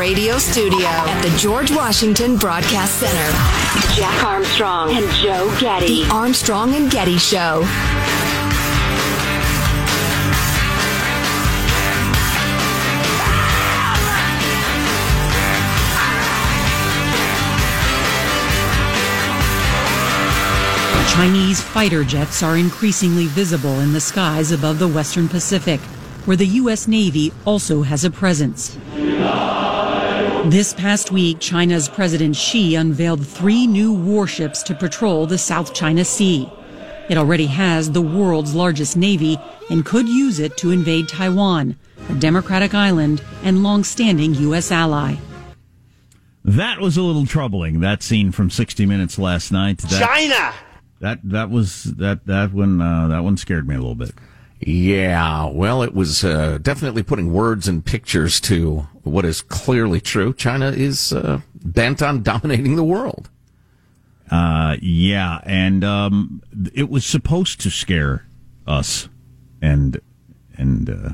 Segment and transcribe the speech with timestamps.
[0.00, 3.94] radio studio at the George Washington Broadcast Center.
[3.94, 6.04] Jack Armstrong and Joe Getty.
[6.04, 7.66] The Armstrong and Getty Show.
[21.12, 25.78] Chinese fighter jets are increasingly visible in the skies above the Western Pacific,
[26.24, 26.88] where the U.S.
[26.88, 28.78] Navy also has a presence.
[30.46, 36.02] This past week, China's President Xi unveiled three new warships to patrol the South China
[36.02, 36.50] Sea.
[37.10, 41.76] It already has the world's largest navy and could use it to invade Taiwan,
[42.08, 44.72] a democratic island and long-standing U.S.
[44.72, 45.16] ally.
[46.42, 47.80] That was a little troubling.
[47.80, 49.78] That scene from 60 Minutes last night.
[49.78, 50.54] That, China.
[51.00, 54.12] That that was that that one uh, that one scared me a little bit.
[54.60, 60.32] Yeah, well, it was uh, definitely putting words and pictures to what is clearly true.
[60.34, 63.30] China is uh, bent on dominating the world.
[64.30, 68.26] Uh, yeah, and um, it was supposed to scare
[68.66, 69.08] us,
[69.60, 70.00] and
[70.56, 71.08] and uh,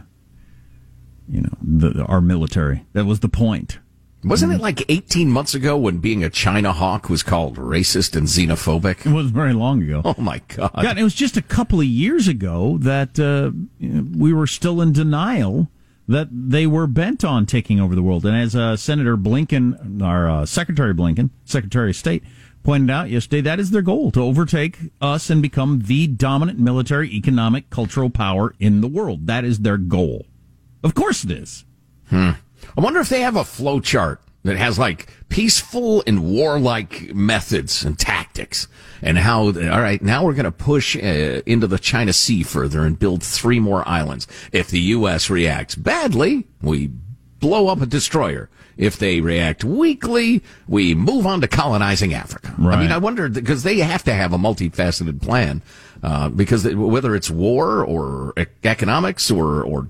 [1.29, 2.85] you know the, our military.
[2.93, 3.79] That was the point.
[4.25, 8.27] Wasn't it like 18 months ago when being a China hawk was called racist and
[8.27, 9.07] xenophobic?
[9.07, 10.03] It was very long ago.
[10.05, 10.73] Oh my God.
[10.83, 14.93] Yeah, it was just a couple of years ago that uh, we were still in
[14.93, 15.69] denial
[16.09, 18.25] that they were bent on taking over the world.
[18.25, 22.23] And as uh, Senator Blinken, our uh, Secretary Blinken, Secretary of State,
[22.63, 27.11] pointed out yesterday, that is their goal to overtake us and become the dominant military,
[27.13, 29.27] economic, cultural power in the world.
[29.27, 30.27] That is their goal.
[30.83, 31.65] Of course it is.
[32.09, 32.31] Hmm.
[32.77, 37.85] I wonder if they have a flow chart that has like peaceful and warlike methods
[37.85, 38.69] and tactics
[39.03, 42.85] and how, all right, now we're going to push uh, into the China Sea further
[42.85, 44.27] and build three more islands.
[44.53, 45.29] If the U.S.
[45.29, 46.91] reacts badly, we
[47.39, 48.49] blow up a destroyer.
[48.77, 52.55] If they react weakly, we move on to colonizing Africa.
[52.59, 52.77] Right.
[52.77, 55.63] I mean, I wonder because they have to have a multifaceted plan.
[56.03, 58.35] Uh, because whether it's war or
[58.65, 59.89] economics or, or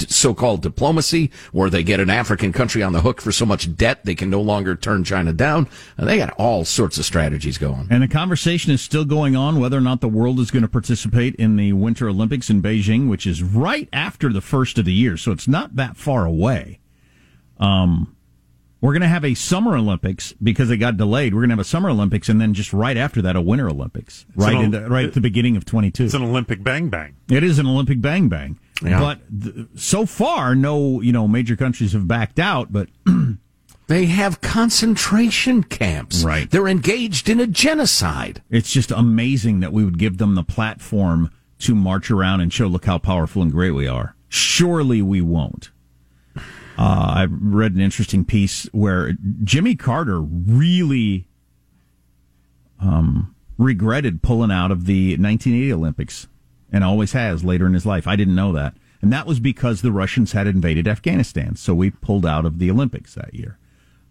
[0.00, 4.04] so-called diplomacy, where they get an African country on the hook for so much debt
[4.04, 7.86] they can no longer turn China down, and they got all sorts of strategies going.
[7.90, 10.68] And the conversation is still going on whether or not the world is going to
[10.68, 14.92] participate in the Winter Olympics in Beijing, which is right after the first of the
[14.92, 16.80] year, so it's not that far away.
[17.58, 18.16] Um,
[18.80, 21.34] we're going to have a Summer Olympics because it got delayed.
[21.34, 23.68] We're going to have a Summer Olympics and then just right after that a Winter
[23.68, 26.04] Olympics, It's right an in the, right at the beginning of 22.
[26.04, 27.16] It's an Olympic bang bang.
[27.30, 28.58] It is an Olympic bang bang.
[28.82, 29.00] Yeah.
[29.00, 32.72] But th- so far, no, you know, major countries have backed out.
[32.72, 32.88] But
[33.88, 36.22] They have concentration camps.
[36.22, 36.48] Right.
[36.50, 38.42] They're engaged in a genocide.
[38.50, 42.66] it's just amazing that we would give them the platform to march around and show,
[42.66, 44.14] look how powerful and great we are.
[44.28, 45.70] Surely we won't.
[46.78, 51.26] Uh, I read an interesting piece where Jimmy Carter really
[52.80, 56.28] um, regretted pulling out of the 1980 Olympics
[56.70, 58.06] and always has later in his life.
[58.06, 58.74] I didn't know that.
[59.02, 61.56] And that was because the Russians had invaded Afghanistan.
[61.56, 63.58] So we pulled out of the Olympics that year.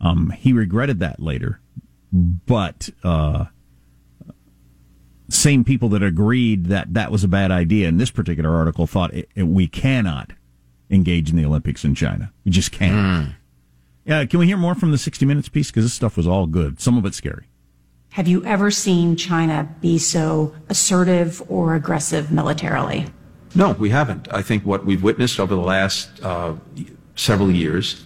[0.01, 1.61] Um, he regretted that later.
[2.11, 3.45] But uh,
[5.29, 9.13] same people that agreed that that was a bad idea in this particular article thought
[9.13, 10.33] it, it, we cannot
[10.89, 12.31] engage in the Olympics in China.
[12.43, 13.33] You just can't.
[14.05, 15.69] Yeah, can we hear more from the 60 Minutes piece?
[15.69, 16.79] Because this stuff was all good.
[16.79, 17.45] Some of it scary.
[18.11, 23.05] Have you ever seen China be so assertive or aggressive militarily?
[23.53, 24.27] No, we haven't.
[24.31, 26.55] I think what we've witnessed over the last uh,
[27.15, 28.05] several years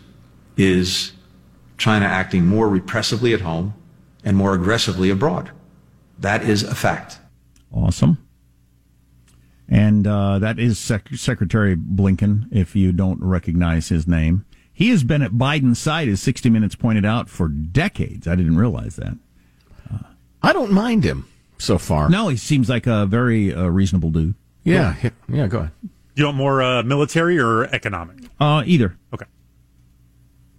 [0.58, 1.14] is
[1.78, 3.74] China acting more repressively at home
[4.24, 5.52] and more aggressively abroad.
[6.20, 7.20] That is a fact.
[7.72, 8.18] Awesome.
[9.72, 14.46] And uh, that is Sec- Secretary Blinken, if you don't recognize his name.
[14.74, 18.28] He has been at Biden's side, as 60 Minutes pointed out, for decades.
[18.28, 19.18] I didn't realize that.
[20.44, 21.26] I don't mind him
[21.58, 22.10] so far.
[22.10, 24.34] No, he seems like a very uh, reasonable dude.
[24.64, 25.72] Yeah, yeah, yeah, go ahead.
[26.16, 28.18] You want more uh, military or economic?
[28.40, 28.98] Uh, either.
[29.14, 29.26] Okay.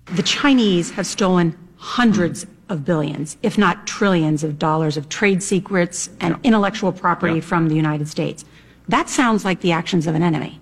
[0.07, 6.09] The Chinese have stolen hundreds of billions, if not trillions of dollars of trade secrets
[6.21, 8.45] and intellectual property from the United States.
[8.89, 10.61] That sounds like the actions of an enemy.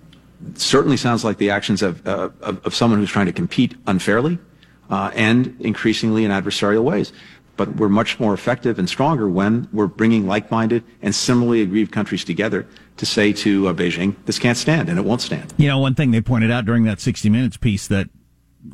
[0.49, 3.75] It certainly sounds like the actions of, uh, of, of someone who's trying to compete
[3.87, 4.39] unfairly
[4.89, 7.13] uh, and increasingly in adversarial ways.
[7.57, 12.23] But we're much more effective and stronger when we're bringing like-minded and similarly aggrieved countries
[12.23, 15.53] together to say to uh, Beijing, this can't stand and it won't stand.
[15.57, 18.09] You know, one thing they pointed out during that 60 Minutes piece that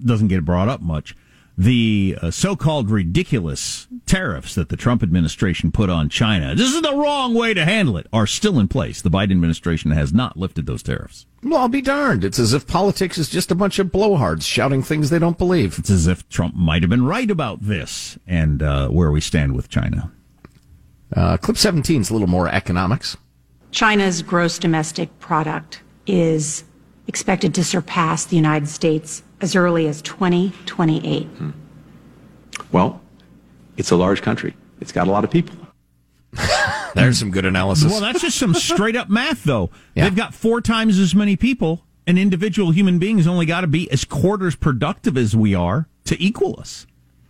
[0.06, 1.16] doesn't get brought up much
[1.58, 6.96] the uh, so-called ridiculous tariffs that the Trump administration put on China, this is the
[6.96, 9.02] wrong way to handle it, are still in place.
[9.02, 11.26] The Biden administration has not lifted those tariffs.
[11.42, 12.24] Well, I'll be darned.
[12.24, 15.80] It's as if politics is just a bunch of blowhards shouting things they don't believe.
[15.80, 19.56] It's as if Trump might have been right about this and uh, where we stand
[19.56, 20.12] with China.
[21.16, 23.18] Uh, clip 17 is a little more economics.
[23.72, 26.64] China's gross domestic product is
[27.08, 31.28] expected to surpass the United States as early as 2028.
[32.72, 33.02] Well,
[33.78, 34.56] it's a large country.
[34.82, 35.56] It's got a lot of people.
[36.96, 37.92] There's some good analysis.
[37.92, 39.70] Well, that's just some straight up math, though.
[39.96, 40.06] Yeah.
[40.06, 41.84] They've got four times as many people.
[42.06, 45.88] An individual human being has only got to be as quarters productive as we are
[46.06, 46.88] to equal us.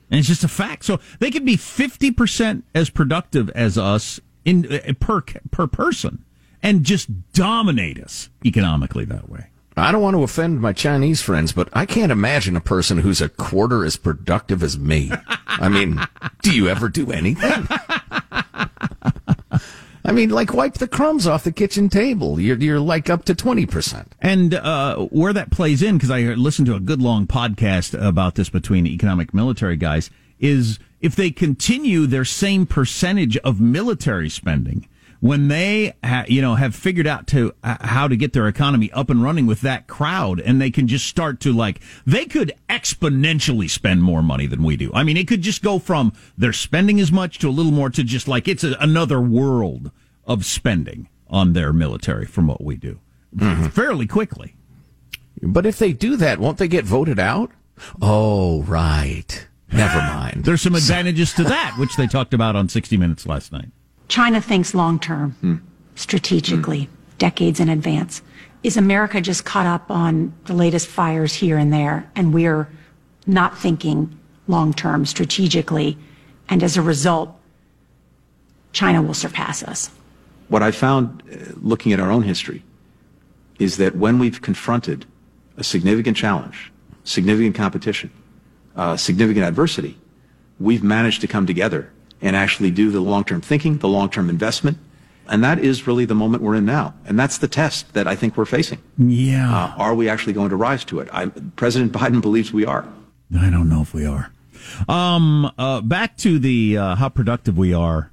[0.09, 0.85] And it's just a fact.
[0.85, 5.21] So they could be 50% as productive as us in uh, per,
[5.51, 6.23] per person
[6.63, 9.47] and just dominate us economically that way.
[9.77, 13.21] I don't want to offend my Chinese friends, but I can't imagine a person who's
[13.21, 15.11] a quarter as productive as me.
[15.47, 15.99] I mean,
[16.41, 17.67] do you ever do anything?
[20.07, 22.39] I mean, like wipe the crumbs off the kitchen table.
[22.39, 24.07] You're, you're like up to 20%.
[24.21, 28.35] And uh, where that plays in, because I listened to a good long podcast about
[28.35, 30.09] this between economic military guys,
[30.39, 34.87] is if they continue their same percentage of military spending,
[35.19, 38.91] when they ha- you know have figured out to uh, how to get their economy
[38.91, 42.53] up and running with that crowd, and they can just start to like they could
[42.69, 44.91] exponentially spend more money than we do.
[44.93, 47.89] I mean, it could just go from they're spending as much to a little more
[47.89, 49.91] to just like it's a, another world
[50.25, 52.99] of spending on their military from what we do
[53.71, 54.55] fairly quickly.
[55.41, 57.51] But if they do that, won't they get voted out?
[58.01, 59.47] Oh, right.
[59.71, 60.45] Never mind.
[60.45, 63.69] There's some advantages to that, which they talked about on 60 Minutes last night.
[64.07, 65.63] China thinks long term,
[65.95, 68.21] strategically, decades in advance.
[68.63, 72.69] Is America just caught up on the latest fires here and there, and we're
[73.25, 74.17] not thinking
[74.47, 75.97] long term strategically,
[76.49, 77.37] and as a result,
[78.71, 79.89] China will surpass us?
[80.47, 82.63] What I found uh, looking at our own history
[83.59, 85.05] is that when we've confronted
[85.57, 86.71] a significant challenge,
[87.03, 88.11] significant competition,
[88.75, 89.97] uh, significant adversity,
[90.59, 91.91] we've managed to come together
[92.21, 94.77] and actually do the long-term thinking, the long-term investment.
[95.29, 96.93] And that is really the moment we're in now.
[97.05, 98.79] And that's the test that I think we're facing.
[98.97, 99.53] Yeah.
[99.53, 101.09] Uh, are we actually going to rise to it?
[101.11, 101.25] I,
[101.55, 102.87] President Biden believes we are.
[103.37, 104.31] I don't know if we are.
[104.87, 108.11] Um, uh, back to the uh, how productive we are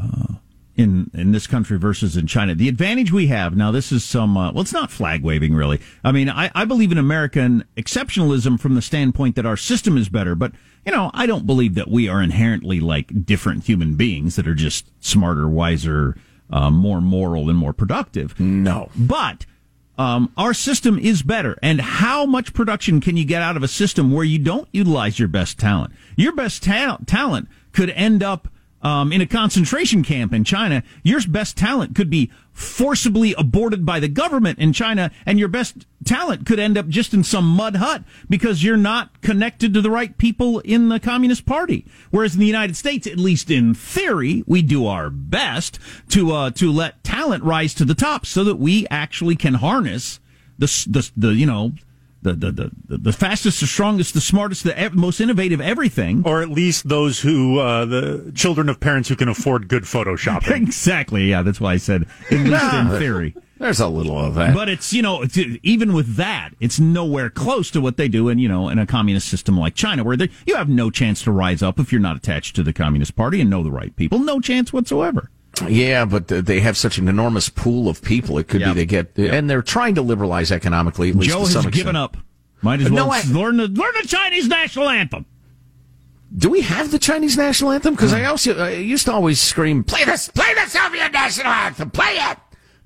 [0.00, 0.34] uh,
[0.76, 2.54] in in this country versus in China.
[2.54, 3.70] The advantage we have now.
[3.70, 4.36] This is some.
[4.36, 5.80] Uh, well, it's not flag waving, really.
[6.04, 10.08] I mean, I, I believe in American exceptionalism from the standpoint that our system is
[10.08, 10.52] better, but
[10.84, 14.54] you know, I don't believe that we are inherently like different human beings that are
[14.54, 16.16] just smarter, wiser,
[16.50, 18.38] uh, more moral, and more productive.
[18.38, 18.90] No.
[18.94, 19.46] But
[19.98, 21.58] um, our system is better.
[21.62, 25.18] And how much production can you get out of a system where you don't utilize
[25.18, 25.94] your best talent?
[26.16, 28.48] Your best ta- talent could end up
[28.82, 30.82] um, in a concentration camp in China.
[31.02, 35.86] Your best talent could be forcibly aborted by the government in China, and your best
[36.04, 39.90] talent could end up just in some mud hut because you're not connected to the
[39.90, 41.84] right people in the Communist Party.
[42.10, 45.78] Whereas in the United States, at least in theory, we do our best
[46.10, 50.20] to uh, to let talent rise to the top so that we actually can harness
[50.58, 51.72] the the, the you know.
[52.34, 56.22] The, the, the, the fastest, the strongest, the smartest, the ev- most innovative everything.
[56.24, 60.50] Or at least those who, uh, the children of parents who can afford good Photoshop.
[60.50, 61.24] Exactly.
[61.30, 63.34] Yeah, that's why I said at least in theory.
[63.58, 64.54] There's a little of that.
[64.54, 68.28] But it's you know it's, even with that, it's nowhere close to what they do
[68.28, 71.22] in you know in a communist system like China, where they, you have no chance
[71.22, 73.96] to rise up if you're not attached to the Communist Party and know the right
[73.96, 74.18] people.
[74.18, 75.30] No chance whatsoever.
[75.66, 78.36] Yeah, but uh, they have such an enormous pool of people.
[78.36, 78.74] It could Yep.
[78.74, 81.08] be they get, and they're trying to liberalize economically.
[81.08, 82.18] At least Joe to some has given up.
[82.62, 85.26] Might as No, well I- learn the learn the Chinese national anthem.
[86.36, 87.94] Do we have the Chinese national anthem?
[87.94, 91.90] Because I also I used to always scream, "Play this, play the Soviet national anthem,
[91.90, 92.38] play it."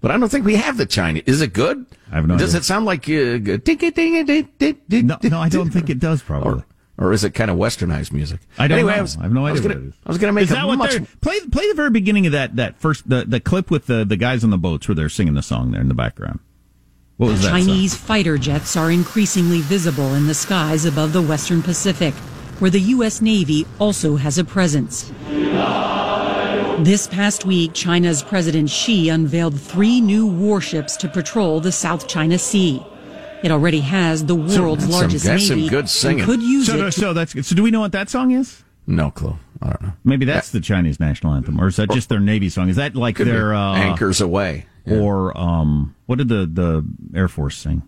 [0.03, 1.25] But I don't think we have the Chinese.
[1.27, 1.87] Is it good?
[2.13, 2.47] I have no idea.
[2.47, 2.61] Does idea.
[2.61, 5.07] it sound like uh, ding ding ding ding ding ding?
[5.07, 6.23] No, no, I don't think it does.
[6.23, 6.53] Probably.
[6.53, 6.65] Or,
[6.99, 8.41] or is it kind of westernized music?
[8.59, 8.99] I don't anyway, know.
[8.99, 9.95] I, was, I have no I was idea gonna, what it is.
[10.05, 11.21] I was going to make Is that what much.
[11.23, 11.41] play?
[11.51, 14.45] Play the very beginning of that that first the, the clip with the the guys
[14.45, 16.41] on the boats where they're singing the song there in the background.
[17.21, 17.49] What was that?
[17.51, 17.61] song?
[17.61, 22.15] Chinese fighter jets are increasingly visible in the skies above the western Pacific,
[22.61, 23.21] where the U.S.
[23.21, 25.13] Navy also has a presence.
[26.83, 32.39] This past week, China's President Xi unveiled three new warships to patrol the South China
[32.39, 32.83] Sea.
[33.43, 36.25] It already has the world's that's some- largest some navy good and singing.
[36.25, 36.83] could use So, it.
[36.85, 37.55] to- so that's so.
[37.55, 38.63] Do we know what that song is?
[38.87, 39.37] No clue.
[39.61, 39.93] I don't know.
[40.05, 42.71] Maybe that's the Chinese national anthem, or is that just their Navy song?
[42.71, 44.65] Is that like their uh, anchors away.
[44.87, 44.99] Yeah.
[44.99, 46.85] or um, what did the the
[47.19, 47.83] Air Force sing?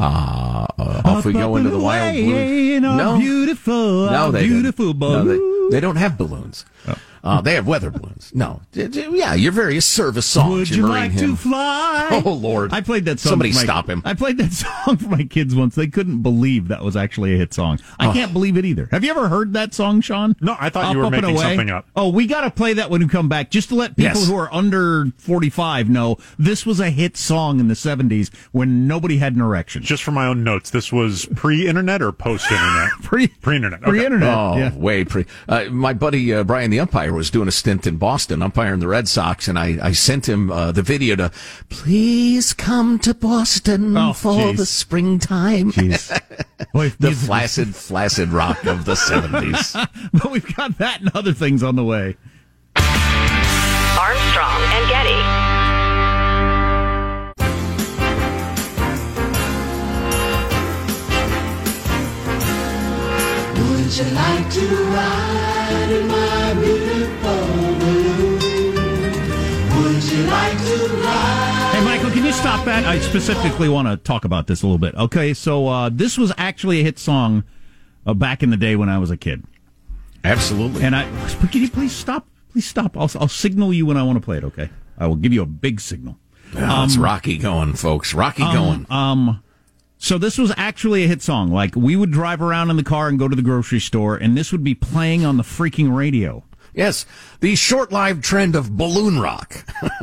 [0.00, 2.80] Uh, uh, off we go into the wild blue.
[2.96, 5.24] No, beautiful, no, they beautiful don't.
[5.26, 6.64] No, they, they don't have balloons.
[7.28, 8.30] Uh, they have weather balloons.
[8.34, 10.70] No, D- d- yeah, your various service songs.
[10.70, 11.30] Would you like hymn.
[11.30, 12.22] to fly?
[12.24, 12.72] Oh Lord!
[12.72, 13.30] I played that song.
[13.30, 14.02] Somebody my- stop him.
[14.04, 14.52] I played that
[14.86, 15.74] song for my kids once.
[15.74, 17.78] They couldn't believe that was actually a hit song.
[17.98, 18.88] I can't believe it either.
[18.90, 20.34] Have you ever heard that song, Sean?
[20.40, 21.42] No, I thought you were making Away?
[21.42, 21.86] something up.
[21.94, 24.26] Oh, we got to play that when we come back, just to let people Yes.
[24.28, 29.18] who are under forty-five know this was a hit song in the seventies when nobody
[29.18, 29.82] had an erection.
[29.82, 32.90] Just for my own notes, this was pre-internet or post-internet?
[33.02, 33.80] Pre Pre-internet.
[33.82, 33.90] Okay.
[33.90, 34.28] pre-internet.
[34.34, 34.74] Oh, yeah.
[34.74, 35.26] way pre.
[35.48, 38.88] Uh, my buddy uh, Brian, the umpire, was doing a stint in Boston, umpiring the
[38.88, 41.30] Red Sox, and I, I sent him uh, the video to
[41.68, 44.56] please come to Boston Oh, for jeez.
[44.56, 45.72] the springtime.
[45.72, 46.08] Jeez.
[46.72, 49.72] Boy, The flaccid, flaccid rock of the seventies.
[50.12, 52.16] but we've got that and other things on the way.
[52.76, 55.27] Armstrong and Getty.
[63.88, 63.94] Hey,
[71.82, 72.84] Michael, can you stop that?
[72.84, 74.94] I specifically want to talk about this a little bit.
[74.94, 77.44] Okay, so uh, this was actually a hit song
[78.04, 79.42] uh, back in the day when I was a kid,
[80.22, 80.82] Absolutely.
[80.82, 81.10] and I.
[81.40, 82.28] But can you please stop?
[82.52, 82.94] Please stop.
[82.94, 84.44] I'll, I'll signal you when I want to play it.
[84.44, 84.68] Okay,
[84.98, 86.18] I will give you a big signal.
[86.54, 88.12] Oh, it's Rocky going, folks.
[88.12, 88.86] Rocky going.
[88.90, 89.42] Um,
[89.98, 91.50] so this was actually a hit song.
[91.50, 94.36] Like we would drive around in the car and go to the grocery store, and
[94.36, 96.44] this would be playing on the freaking radio.
[96.74, 97.04] Yes,
[97.40, 99.64] the short-lived trend of balloon rock.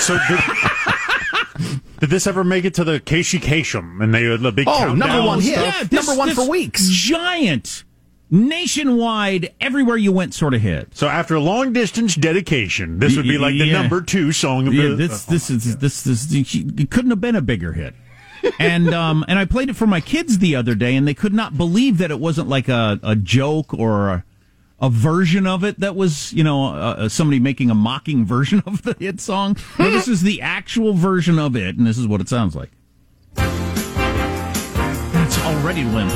[0.00, 4.50] So did, did this ever make it to the Casey Kasem and they had the
[4.52, 5.54] big Oh, countdown number one hit.
[5.56, 5.92] stuff?
[5.92, 6.88] Number one for weeks.
[6.88, 7.84] Giant,
[8.30, 10.96] nationwide, everywhere you went, sort of hit.
[10.96, 13.80] So after long distance dedication, this would be like the Yeah.
[13.80, 14.94] number two song of Yeah, the.
[14.96, 17.94] this this is this is it couldn't have been a bigger hit.
[18.58, 21.34] And um and I played it for my kids the other day, and they could
[21.34, 24.24] not believe that it wasn't like a, a joke or a,
[24.80, 28.82] a version of it that was you know uh, somebody making a mocking version of
[28.82, 29.56] the hit song.
[29.78, 32.70] No, this is the actual version of it, and this is what it sounds like.
[33.36, 36.12] It's already limp.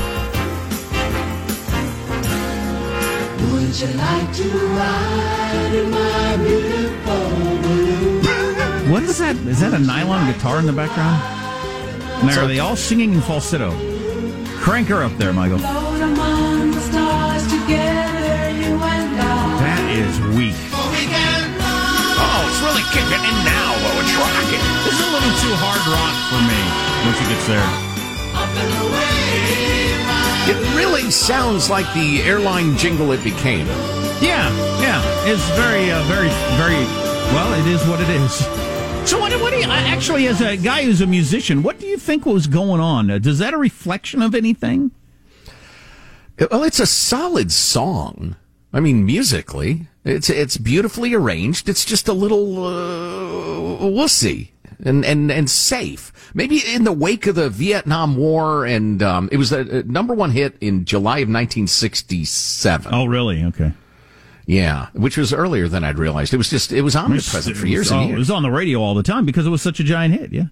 [8.91, 9.35] What is that?
[9.47, 11.32] Is that a nylon guitar in the background?
[12.21, 13.71] And are they all singing in falsetto?
[14.59, 15.57] Crank her up there, Michael.
[19.59, 20.55] That is weak.
[22.15, 23.75] Oh, it's really kicking in now.
[23.75, 24.63] Oh, it's rocking.
[24.85, 26.61] This is a little too hard rock for me
[27.03, 27.67] once it gets there.
[30.45, 33.67] It really sounds like the airline jingle it became.
[34.21, 34.49] Yeah,
[34.81, 35.01] yeah.
[35.25, 36.85] It's very, uh, very, very.
[37.33, 38.72] Well, it is what it is.
[39.05, 41.97] So, what, what do you actually, as a guy who's a musician, what do you
[41.97, 43.11] think was going on?
[43.11, 44.91] Uh, Does that a reflection of anything?
[46.49, 48.37] Well, it's a solid song.
[48.71, 51.69] I mean, musically, it's it's beautifully arranged.
[51.69, 54.49] It's just a little uh, wussy
[54.83, 56.11] and, and and safe.
[56.33, 60.13] Maybe in the wake of the Vietnam War, and um, it was a, a number
[60.13, 62.93] one hit in July of 1967.
[62.93, 63.43] Oh, really?
[63.43, 63.73] Okay.
[64.45, 66.33] Yeah, which was earlier than I'd realized.
[66.33, 68.93] It was just it was omnipresent for years and It was on the radio all
[68.93, 70.31] the time because it was such a giant hit.
[70.33, 70.45] Yeah.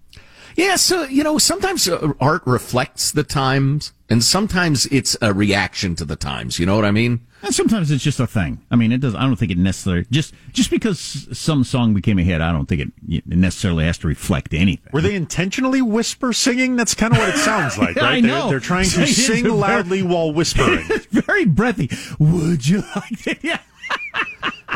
[0.57, 5.95] Yeah, so you know, sometimes uh, art reflects the times, and sometimes it's a reaction
[5.95, 6.59] to the times.
[6.59, 7.25] You know what I mean?
[7.41, 8.61] And sometimes it's just a thing.
[8.69, 9.15] I mean, it does.
[9.15, 10.99] I don't think it necessarily just just because
[11.31, 12.41] some song became a hit.
[12.41, 14.91] I don't think it it necessarily has to reflect anything.
[14.91, 16.75] Were they intentionally whisper singing?
[16.75, 18.03] That's kind of what it sounds like, right?
[18.17, 18.49] I They're- know.
[18.49, 20.83] They're, trying to sing loudly while whispering.
[21.11, 21.89] Very breathy.
[22.19, 23.39] Would you like it?
[23.41, 23.59] Yeah.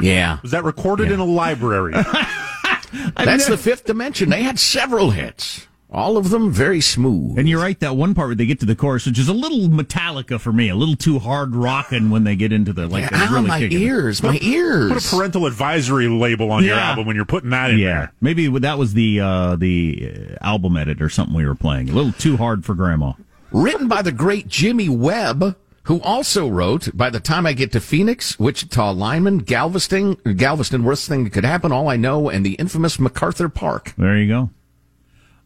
[0.02, 1.94] Yeah, Was that recorded in a library?
[3.16, 4.30] that's the fifth dimension.
[4.30, 7.40] They had several hits, all of them very smooth.
[7.40, 7.80] And you're right.
[7.80, 10.52] That one part where they get to the chorus, which is a little Metallica for
[10.52, 13.10] me, a little too hard rocking when they get into the like.
[13.10, 13.86] they're really my kicking it.
[13.86, 14.92] ears, my ears.
[14.92, 18.14] Put a parental advisory label on your album when you're putting that in Yeah, there.
[18.20, 21.90] maybe that was the uh, the uh, album edit or something we were playing.
[21.90, 23.14] A little too hard for Grandma.
[23.52, 25.56] Written by the great Jimmy Webb,
[25.86, 31.08] who also wrote "By the Time I Get to Phoenix," "Wichita Lineman," "Galveston," "Galveston," "Worst
[31.08, 33.94] Thing That Could Happen," "All I Know," and the infamous MacArthur Park.
[33.98, 34.50] There you go.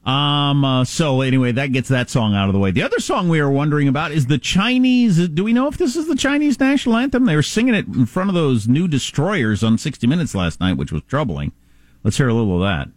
[0.09, 0.63] Um.
[0.63, 2.71] Uh, so anyway, that gets that song out of the way.
[2.71, 5.27] The other song we were wondering about is the Chinese.
[5.27, 7.25] Do we know if this is the Chinese national anthem?
[7.25, 10.77] They were singing it in front of those new destroyers on 60 Minutes last night,
[10.77, 11.51] which was troubling.
[12.03, 12.89] Let's hear a little of that.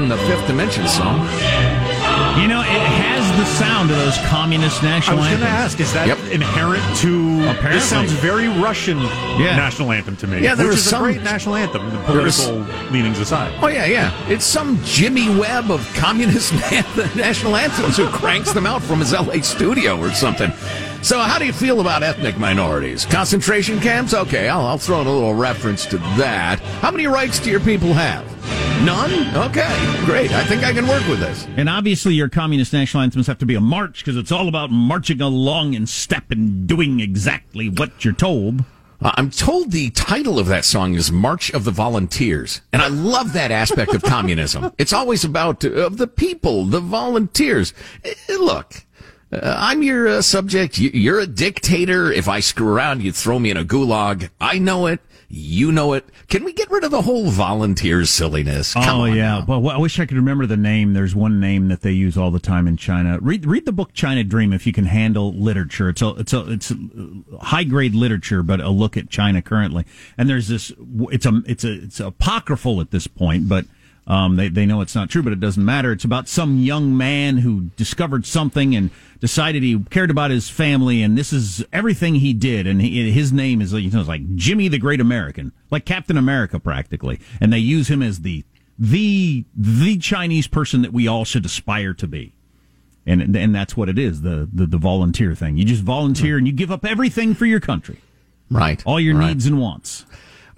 [0.00, 1.20] It rocks harder than the Fifth Dimension song.
[2.40, 5.46] You know, it has the sound of those communist national I national was going to
[5.46, 6.18] ask, is that Yep.
[6.32, 7.40] inherent to?
[7.50, 7.70] Apparently.
[7.72, 8.98] This sounds very Russian
[9.38, 9.56] Yeah.
[9.56, 10.40] national anthem to me.
[10.42, 11.90] Yeah, there which is is some- a great national anthem.
[11.90, 13.52] The There is- political leanings aside.
[13.62, 14.10] Oh yeah, yeah.
[14.28, 16.52] It's some Jimmy Webb of communist
[17.16, 20.52] national anthems who cranks them out from his LA studio or something.
[21.02, 23.06] So, how do you feel about ethnic minorities?
[23.06, 24.12] Concentration camps?
[24.12, 26.60] Okay, I'll, I'll throw in a little reference to that.
[26.82, 28.26] How many rights do your people have?
[28.84, 29.34] None?
[29.48, 30.30] Okay, great.
[30.32, 31.46] I think I can work with this.
[31.56, 34.70] And obviously, your communist national anthems have to be a march because it's all about
[34.70, 38.62] marching along in step and doing exactly what you're told.
[39.02, 42.60] Uh, I'm told the title of that song is March of the Volunteers.
[42.74, 44.70] And I love that aspect of communism.
[44.76, 47.72] It's always about uh, of the people, the volunteers.
[48.04, 48.84] Uh, look,
[49.32, 50.78] uh, I'm your uh, subject.
[50.78, 52.10] You, you're a dictator.
[52.10, 54.30] If I screw around, you throw me in a gulag.
[54.40, 55.00] I know it.
[55.32, 56.04] You know it.
[56.28, 58.74] Can we get rid of the whole volunteers silliness?
[58.74, 59.60] Come oh yeah, now.
[59.60, 60.92] well, I wish I could remember the name.
[60.92, 63.16] There's one name that they use all the time in China.
[63.20, 65.88] Read read the book China Dream if you can handle literature.
[65.88, 66.72] It's a it's a it's
[67.40, 69.84] high grade literature, but a look at China currently.
[70.18, 70.72] And there's this.
[71.12, 73.66] It's a it's a it's apocryphal at this point, but.
[74.06, 75.92] Um, they, they know it's not true, but it doesn't matter.
[75.92, 78.90] It's about some young man who discovered something and
[79.20, 82.66] decided he cared about his family, and this is everything he did.
[82.66, 86.58] And he, his name is, you know, like Jimmy the Great American, like Captain America
[86.58, 87.20] practically.
[87.40, 88.44] And they use him as the
[88.78, 92.32] the the Chinese person that we all should aspire to be.
[93.06, 95.56] And and that's what it is the the, the volunteer thing.
[95.56, 97.98] You just volunteer and you give up everything for your country,
[98.50, 98.82] Right.
[98.86, 99.28] all your right.
[99.28, 100.04] needs and wants.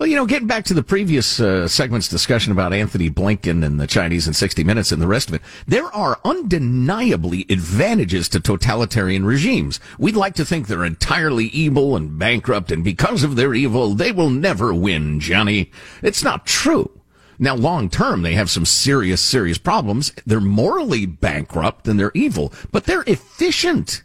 [0.02, 3.78] Well, you know, getting back to the previous uh, segment's discussion about Anthony Blinken and
[3.78, 8.40] the Chinese in 60 Minutes and the rest of it, there are undeniably advantages to
[8.40, 9.78] totalitarian regimes.
[10.00, 14.10] We'd like to think they're entirely evil and bankrupt, and because of their evil, they
[14.10, 15.70] will never win, Johnny.
[16.02, 16.90] It's not true.
[17.38, 20.12] Now, long term, they have some serious, serious problems.
[20.26, 24.02] They're morally bankrupt and they're evil, but they're efficient.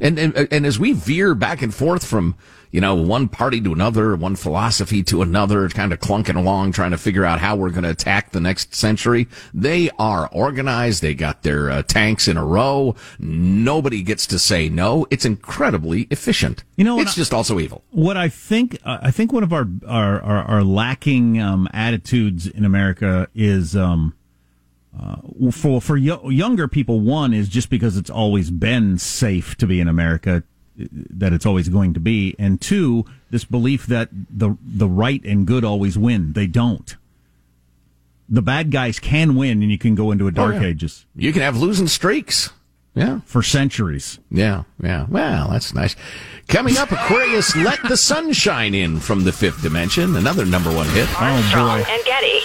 [0.00, 2.34] And, and and as we veer back and forth from
[2.72, 6.90] you know one party to another, one philosophy to another, kind of clunking along, trying
[6.90, 11.00] to figure out how we're going to attack the next century, they are organized.
[11.00, 12.96] They got their uh, tanks in a row.
[13.20, 15.06] Nobody gets to say no.
[15.10, 16.64] It's incredibly efficient.
[16.76, 17.84] You know, it's I- just also evil.
[17.90, 22.46] what I think uh, I think one of our our, our, our lacking um, attitudes
[22.48, 24.14] in America is um,
[25.00, 25.16] uh,
[25.50, 27.00] for for yo- younger people.
[27.00, 30.42] One is just because it's always been safe to be in America,
[30.80, 35.22] uh, that it's always going to be, and two, this belief that the the right
[35.24, 36.32] and good always win.
[36.32, 36.94] They don't.
[38.28, 40.68] The bad guys can win, and you can go into a dark Oh, yeah.
[40.68, 42.50] ages You can have losing streaks.
[42.96, 43.20] Yeah.
[43.26, 44.20] for centuries.
[44.30, 45.06] Yeah, yeah.
[45.08, 45.96] Well, that's nice.
[46.46, 50.14] Coming up, Aquarius, Let the Sun Shine In from the fifth dimension.
[50.14, 51.08] Another number one hit.
[51.20, 51.86] Armstrong boy.
[51.90, 52.38] and Getty.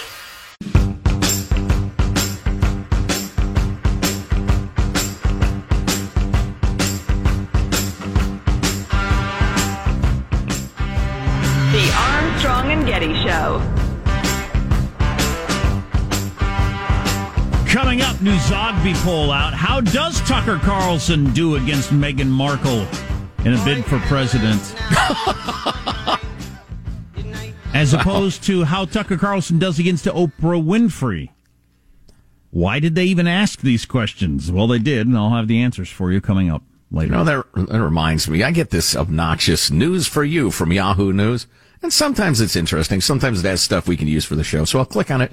[18.22, 19.54] New Zogby poll out.
[19.54, 22.86] How does Tucker Carlson do against Meghan Markle
[23.44, 24.60] in a bid for president?
[27.74, 31.30] As opposed to how Tucker Carlson does against Oprah Winfrey.
[32.50, 34.52] Why did they even ask these questions?
[34.52, 37.12] Well, they did, and I'll have the answers for you coming up later.
[37.12, 41.12] You know, that, that reminds me, I get this obnoxious news for you from Yahoo
[41.12, 41.46] News.
[41.82, 43.00] And sometimes it's interesting.
[43.00, 44.64] Sometimes it has stuff we can use for the show.
[44.64, 45.32] So I'll click on it.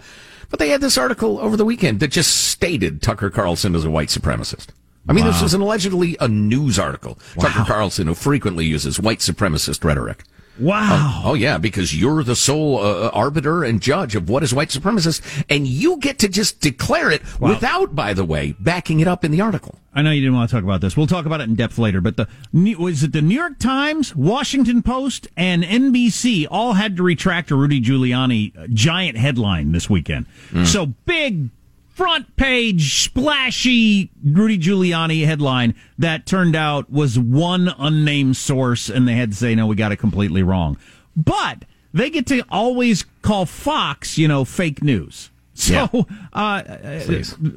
[0.49, 3.89] But they had this article over the weekend that just stated Tucker Carlson is a
[3.89, 4.67] white supremacist.
[5.09, 7.17] I mean, this is an allegedly a news article.
[7.39, 10.23] Tucker Carlson, who frequently uses white supremacist rhetoric.
[10.59, 11.21] Wow.
[11.25, 15.45] Oh yeah, because you're the sole uh, arbiter and judge of what is white supremacist,
[15.49, 19.31] and you get to just declare it without, by the way, backing it up in
[19.31, 19.79] the article.
[19.93, 20.95] I know you didn't want to talk about this.
[20.95, 22.01] We'll talk about it in depth later.
[22.01, 22.27] But the
[22.75, 27.55] was it the New York Times, Washington Post, and NBC all had to retract a
[27.55, 30.27] Rudy Giuliani uh, giant headline this weekend.
[30.65, 31.49] So big
[31.97, 39.15] front page splashy Rudy Giuliani headline that turned out was one unnamed source, and they
[39.15, 40.77] had to say no, we got it completely wrong.
[41.15, 45.31] But they get to always call Fox, you know, fake news.
[45.57, 46.61] So, uh,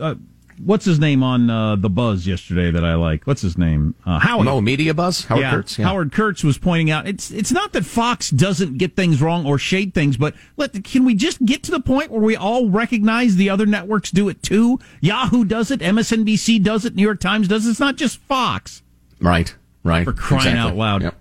[0.00, 0.14] uh,
[0.64, 3.26] what's his name on uh, the Buzz yesterday that I like?
[3.26, 3.94] What's his name?
[4.04, 4.46] Uh, Howard.
[4.46, 5.24] No media buzz.
[5.24, 5.78] Howard yeah, Kurtz.
[5.78, 5.86] Yeah.
[5.86, 9.58] Howard Kurtz was pointing out it's it's not that Fox doesn't get things wrong or
[9.58, 13.36] shade things, but let can we just get to the point where we all recognize
[13.36, 14.78] the other networks do it too?
[15.00, 17.70] Yahoo does it, MSNBC does it, New York Times does it.
[17.70, 18.82] It's not just Fox.
[19.20, 19.54] Right.
[19.82, 20.04] Right.
[20.04, 21.02] For crying out loud.
[21.02, 21.14] Yep.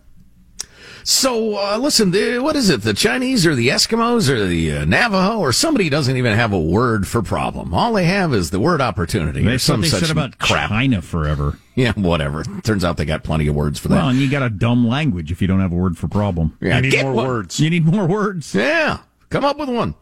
[1.14, 2.84] So, uh, listen, the, what is it?
[2.84, 6.60] The Chinese or the Eskimos or the uh, Navajo or somebody doesn't even have a
[6.60, 7.74] word for problem.
[7.74, 10.70] All they have is the word opportunity or some they such said about crap.
[10.70, 11.58] China forever.
[11.76, 12.44] Yeah, whatever.
[12.64, 13.96] Turns out they got plenty of words for that.
[13.96, 16.58] Well, and you got a dumb language if you don't have a word for problem.
[16.60, 17.28] yeah, You need get more one.
[17.28, 17.58] words.
[17.58, 18.54] You need more words.
[18.54, 18.98] Yeah,
[19.30, 19.96] come up with one.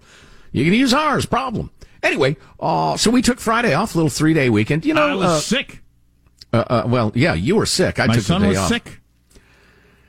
[0.52, 1.28] You can use ours.
[1.28, 1.70] Problem.
[2.02, 4.86] Anyway, uh, so we took Friday off, little three day weekend.
[4.86, 5.84] You know, I was uh, sick.
[6.52, 8.00] uh, uh, well, yeah, you were sick.
[8.00, 8.70] I My took son the day was off.
[8.70, 9.00] sick.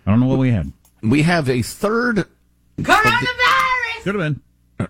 [0.06, 0.72] I don't know what we had.
[1.02, 2.26] We have a third.
[2.78, 4.02] Coronavirus!
[4.02, 4.42] Could have been.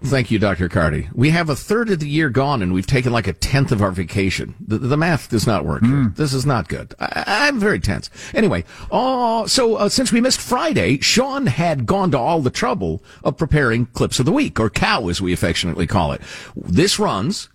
[0.05, 0.69] Thank you, Dr.
[0.69, 1.09] Cardi.
[1.15, 3.81] We have a third of the year gone, and we've taken like a tenth of
[3.81, 4.55] our vacation.
[4.61, 5.83] The, the math does not work.
[5.83, 6.13] here.
[6.15, 6.95] This is not good.
[7.01, 8.11] I, I'm very tense.
[8.35, 13.03] Anyway, uh, so uh, since we missed Friday, Sean had gone to all the trouble
[13.25, 16.21] of preparing clips of the week, or cow, as we affectionately call it.
[16.55, 17.49] This runs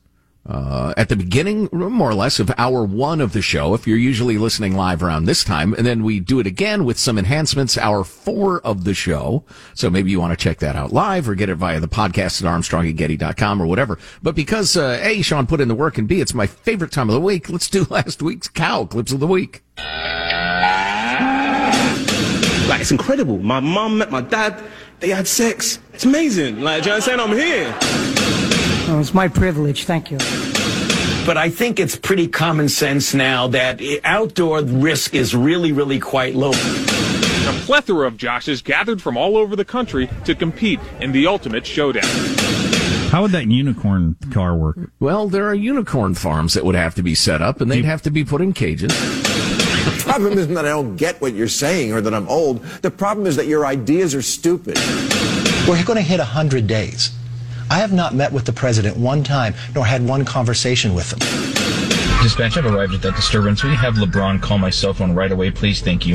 [0.45, 3.97] uh, at the beginning, more or less, of hour one of the show, if you're
[3.97, 5.73] usually listening live around this time.
[5.73, 9.45] And then we do it again with some enhancements, hour four of the show.
[9.73, 12.43] So maybe you want to check that out live or get it via the podcast
[12.43, 13.97] at armstrongandgetty.com or whatever.
[14.21, 17.09] But because, uh, A, Sean put in the work and B, it's my favorite time
[17.09, 19.63] of the week, let's do last week's cow clips of the week.
[22.67, 23.39] Like, it's incredible.
[23.39, 24.61] My mum met my dad.
[24.99, 25.79] They had sex.
[25.93, 26.61] It's amazing.
[26.61, 27.21] Like, do you understand?
[27.21, 28.42] I'm here.
[28.93, 29.85] Oh, it's my privilege.
[29.85, 30.19] Thank you.
[31.25, 36.35] But I think it's pretty common sense now that outdoor risk is really, really quite
[36.35, 36.51] low.
[36.51, 41.65] A plethora of Joshes gathered from all over the country to compete in the ultimate
[41.65, 42.05] showdown.
[43.09, 44.77] How would that unicorn car work?
[44.99, 48.03] Well, there are unicorn farms that would have to be set up and they'd have
[48.03, 48.91] to be put in cages.
[48.91, 52.63] The problem isn't that I don't get what you're saying or that I'm old.
[52.83, 54.77] The problem is that your ideas are stupid.
[55.67, 57.09] We're going to hit 100 days.
[57.73, 61.17] I have not met with the president one time, nor had one conversation with him.
[62.21, 63.63] Dispatch, I've arrived at that disturbance.
[63.63, 65.81] Will you have LeBron call my cell phone right away, please?
[65.81, 66.13] Thank you.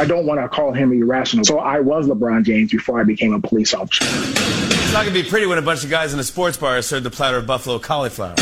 [0.00, 1.44] I don't want to call him irrational.
[1.44, 4.06] So I was LeBron James before I became a police officer.
[4.06, 6.78] It's not going to be pretty when a bunch of guys in a sports bar
[6.78, 8.34] are served a platter of buffalo cauliflower.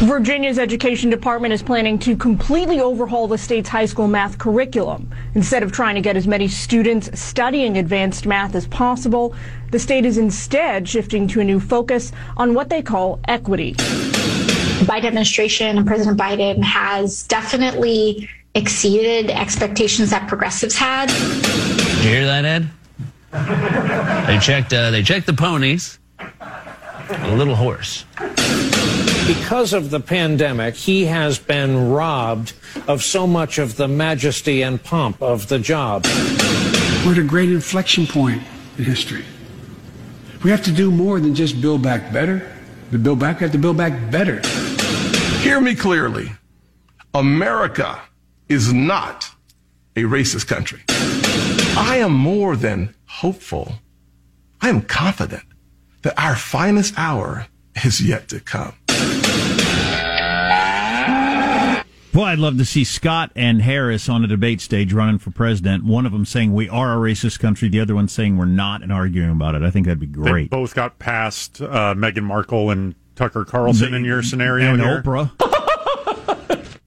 [0.00, 5.10] Virginia's education department is planning to completely overhaul the state's high school math curriculum.
[5.34, 9.34] Instead of trying to get as many students studying advanced math as possible,
[9.70, 13.72] the state is instead shifting to a new focus on what they call equity.
[13.72, 21.06] The Biden administration and President Biden has definitely exceeded expectations that progressives had.
[21.06, 22.68] Did you hear that, Ed?
[24.26, 24.74] They checked.
[24.74, 25.98] Uh, they checked the ponies.
[26.18, 28.04] A little horse.
[29.26, 32.52] Because of the pandemic, he has been robbed
[32.86, 36.04] of so much of the majesty and pomp of the job.
[37.04, 38.40] We're at a great inflection point
[38.78, 39.24] in history.
[40.44, 42.48] We have to do more than just build back better.
[42.92, 44.40] To build back, we have to build back better.
[45.40, 46.30] Hear me clearly.
[47.12, 48.00] America
[48.48, 49.28] is not
[49.96, 50.82] a racist country.
[51.76, 53.72] I am more than hopeful.
[54.60, 55.42] I am confident
[56.02, 57.48] that our finest hour
[57.84, 58.74] is yet to come.
[62.16, 65.84] Boy, I'd love to see Scott and Harris on a debate stage running for president.
[65.84, 68.82] One of them saying we are a racist country, the other one saying we're not,
[68.82, 69.62] and arguing about it.
[69.62, 70.48] I think that'd be They great.
[70.48, 75.02] both got past uh, Meghan Markle and Tucker Carlson in your scenario and here.
[75.02, 75.30] Oprah.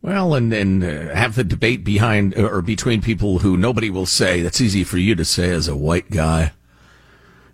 [0.00, 4.42] Well, and and uh, have the debate behind or between people who nobody will say.
[4.42, 6.52] That's easy for you to say as a white guy,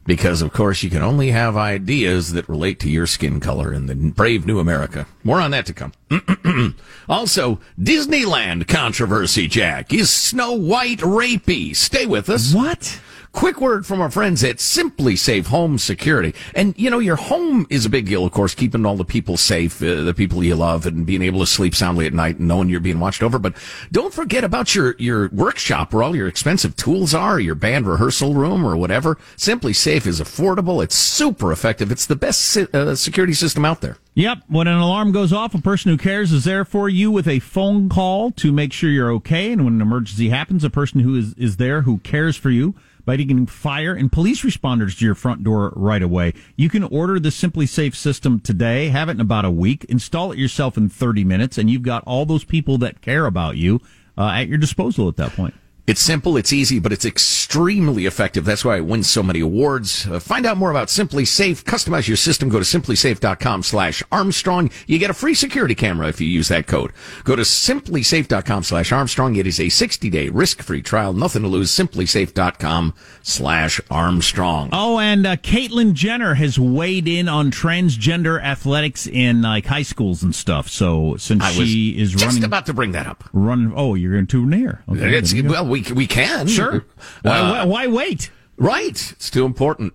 [0.05, 3.87] because of course you can only have ideas that relate to your skin color in
[3.87, 5.07] the brave new America.
[5.23, 5.93] More on that to come.
[7.09, 9.47] also, Disneyland controversy.
[9.47, 11.75] Jack is Snow White rapey?
[11.75, 12.55] Stay with us.
[12.55, 13.01] What?
[13.33, 16.35] Quick word from our friends at SimpliSafe Home Security.
[16.53, 19.37] And, you know, your home is a big deal, of course, keeping all the people
[19.37, 22.49] safe, uh, the people you love, and being able to sleep soundly at night and
[22.49, 23.39] knowing you're being watched over.
[23.39, 23.55] But
[23.93, 28.35] don't forget about your, your workshop where all your expensive tools are, your band rehearsal
[28.35, 29.17] room or whatever.
[29.37, 30.83] SimpliSafe is affordable.
[30.83, 31.93] It's super effective.
[31.93, 33.97] It's the best si- uh, security system out there.
[34.15, 34.39] Yep.
[34.49, 37.39] When an alarm goes off, a person who cares is there for you with a
[37.39, 39.53] phone call to make sure you're okay.
[39.53, 42.75] And when an emergency happens, a person who is, is there who cares for you
[43.17, 46.35] getting fire and police responders to your front door right away.
[46.57, 50.39] You can order the SimpliSafe system today, have it in about a week, install it
[50.39, 53.81] yourself in 30 minutes, and you've got all those people that care about you
[54.17, 55.55] uh, at your disposal at that point.
[55.87, 58.45] It's simple, it's easy, but it's extremely effective.
[58.45, 60.07] That's why it wins so many awards.
[60.07, 61.65] Uh, find out more about SimpliSafe.
[61.65, 62.49] Customize your system.
[62.49, 64.71] Go to simplisafe.com slash Armstrong.
[64.87, 66.93] You get a free security camera if you use that code.
[67.25, 69.37] Go to simplisafe.com slash Armstrong.
[69.37, 71.13] It is a 60 day risk free trial.
[71.13, 71.71] Nothing to lose.
[71.73, 74.69] Simplisafe.com slash Armstrong.
[74.73, 80.23] Oh, and uh, Caitlyn Jenner has weighed in on transgender athletics in like high schools
[80.23, 80.69] and stuff.
[80.69, 83.25] So since I was she is just running, about to bring that up.
[83.33, 83.73] Run.
[83.75, 84.83] Oh, you're going too near.
[84.89, 85.51] Okay, It's, there you go.
[85.51, 86.85] well, we we we can Sure.
[87.23, 88.31] Why, Uh, why, why wait?
[88.57, 89.13] Right.
[89.13, 89.95] It's too important.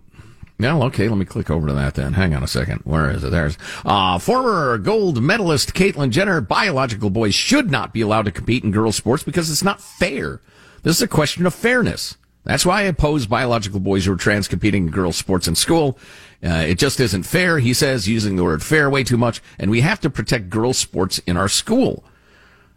[0.57, 2.13] No, okay, let me click over to that then.
[2.13, 2.79] Hang on a second.
[2.85, 3.29] Where is it?
[3.31, 6.39] There's uh, former gold medalist Caitlyn Jenner.
[6.39, 10.39] Biological boys should not be allowed to compete in girls' sports because it's not fair.
[10.83, 12.15] This is a question of fairness.
[12.45, 15.97] That's why I oppose biological boys who are trans competing in girls' sports in school.
[16.43, 19.69] Uh, it just isn't fair, he says, using the word fair way too much, and
[19.71, 22.05] we have to protect girls' sports in our school.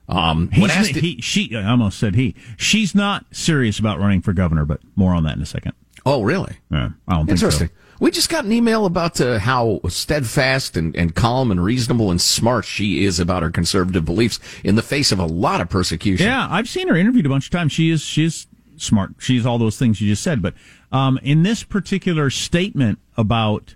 [0.09, 2.35] Um, when asked he, she, I almost said he.
[2.57, 5.73] She's not serious about running for governor, but more on that in a second.
[6.07, 6.57] Oh, really?
[6.71, 7.47] Yeah, I don't think so.
[7.47, 7.71] Interesting.
[8.01, 12.21] We just got an email about uh, how steadfast and, and calm and reasonable and
[12.21, 16.27] smart she is about her conservative beliefs in the face of a lot of persecution.
[16.27, 17.73] Yeah, I've seen her interviewed a bunch of times.
[17.73, 19.15] She is she is smart.
[19.19, 20.41] She's all those things you just said.
[20.41, 20.55] But
[20.93, 23.75] um, in this particular statement about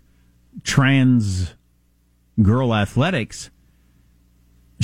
[0.62, 1.54] trans
[2.40, 3.50] girl athletics,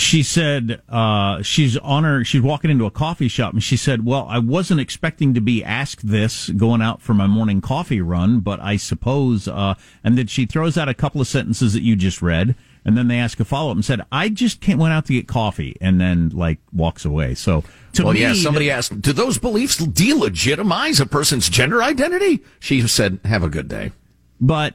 [0.01, 2.25] she said uh, she's on her.
[2.25, 5.65] She's walking into a coffee shop, and she said, "Well, I wasn't expecting to be
[5.65, 10.27] asked this going out for my morning coffee run, but I suppose." Uh, and then
[10.27, 13.41] she throws out a couple of sentences that you just read, and then they ask
[13.41, 16.59] a follow up and said, "I just went out to get coffee," and then like
[16.73, 17.35] walks away.
[17.35, 22.45] So to well, me, yeah, somebody asked, do those beliefs delegitimize a person's gender identity?
[22.61, 23.93] She said, have a good day.
[24.41, 24.75] But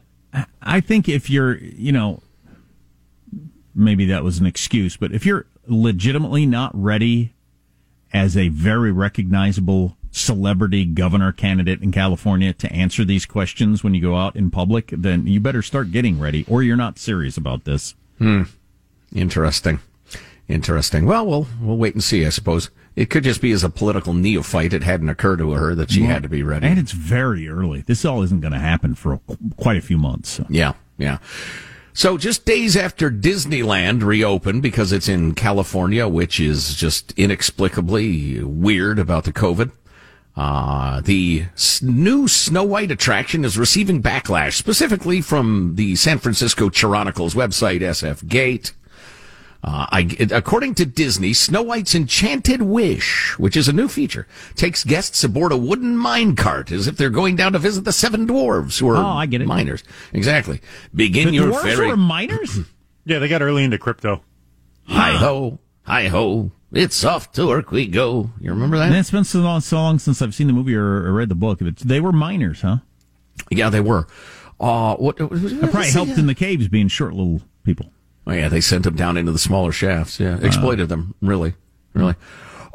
[0.61, 2.21] I think if you're, you know,
[3.75, 7.33] maybe that was an excuse, but if you're legitimately not ready
[8.11, 14.01] as a very recognizable celebrity governor candidate in California to answer these questions when you
[14.01, 17.63] go out in public, then you better start getting ready or you're not serious about
[17.63, 17.95] this.
[18.19, 18.43] Hmm.
[19.15, 19.79] Interesting.
[20.47, 21.05] Interesting.
[21.05, 22.25] Well, we'll we'll wait and see.
[22.25, 24.73] I suppose it could just be as a political neophyte.
[24.73, 26.67] It hadn't occurred to her that she Well, had to be ready.
[26.67, 27.81] And it's very early.
[27.81, 29.19] This all isn't going to happen for a,
[29.57, 30.29] quite a few months.
[30.29, 30.45] so.
[30.49, 31.19] Yeah, yeah.
[31.95, 38.97] So just days after Disneyland reopened because it's in California, which is just inexplicably weird
[38.97, 39.71] about the COVID.
[40.35, 41.45] Uh, the
[41.83, 48.27] new Snow White attraction is receiving backlash, specifically from the San Francisco Chronicles website, SF
[48.27, 48.73] Gate.
[49.65, 54.83] Uh, I, according to Disney, Snow White's Enchanted Wish, which is a new feature, takes
[54.83, 58.27] guests aboard a wooden mine cart as if they're going down to visit the seven
[58.27, 59.47] dwarves who are Oh, I get it.
[59.47, 59.81] miners.
[60.11, 60.59] Exactly.
[60.93, 61.87] Begin The your dwarves fairy.
[61.87, 62.59] were miners?
[63.05, 64.21] Yeah, they got early into crypto.
[64.87, 68.29] Hi ho, hi ho, it's off to work we go.
[68.39, 68.87] You remember that?
[68.87, 71.27] And it's been so long, so long since I've seen the movie or, or read
[71.27, 71.61] the book.
[71.61, 72.77] It's- They were miners, huh?
[73.51, 74.07] Yeah, they were.
[74.57, 77.91] Uh, what, what, That probably helped in the caves being short little people.
[78.25, 80.19] Oh yeah, they sent them down into the smaller shafts.
[80.19, 81.13] Yeah, exploited them.
[81.21, 81.53] Really,
[81.93, 82.15] really.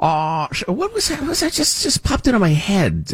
[0.01, 1.21] Uh, what was that?
[1.21, 3.07] What was that just just popped into my head?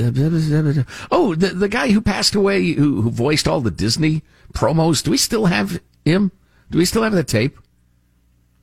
[1.10, 5.02] Oh, the the guy who passed away, who who voiced all the Disney promos.
[5.02, 6.32] Do we still have him?
[6.70, 7.56] Do we still have that tape?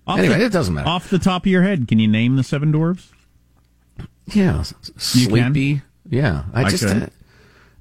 [0.05, 0.89] Off Anyway, the- it doesn't matter.
[0.89, 3.07] Off the top of your head, can you name the seven dwarves?
[4.27, 5.53] Yeah, s- s- You can?
[5.53, 5.81] sleepy.
[6.09, 7.07] Yeah, I I just uh,